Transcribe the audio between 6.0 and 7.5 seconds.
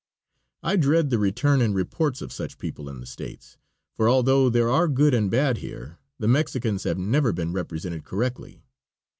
the Mexicans have never